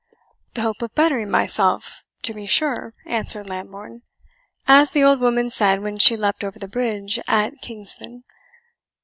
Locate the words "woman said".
5.21-5.83